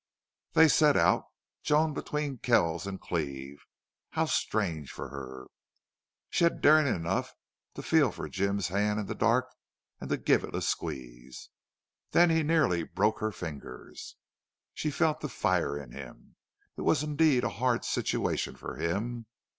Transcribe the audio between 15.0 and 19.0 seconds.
the fire in him. It was indeed a hard situation for